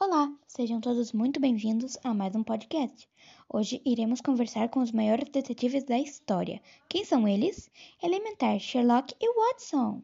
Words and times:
Olá, 0.00 0.32
sejam 0.46 0.80
todos 0.80 1.12
muito 1.12 1.40
bem-vindos 1.40 1.98
a 2.04 2.14
mais 2.14 2.32
um 2.36 2.44
podcast. 2.44 3.08
Hoje 3.52 3.82
iremos 3.84 4.20
conversar 4.20 4.68
com 4.68 4.78
os 4.78 4.92
maiores 4.92 5.28
detetives 5.28 5.82
da 5.82 5.98
história. 5.98 6.62
Quem 6.88 7.04
são 7.04 7.26
eles? 7.26 7.68
Elementar, 8.00 8.60
Sherlock 8.60 9.12
e 9.20 9.34
Watson. 9.34 9.96